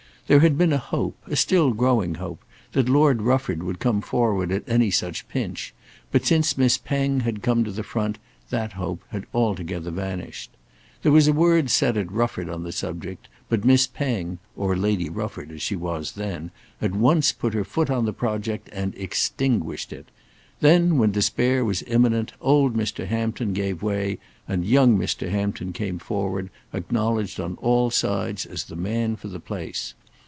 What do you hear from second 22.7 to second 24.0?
Mr. Hampton gave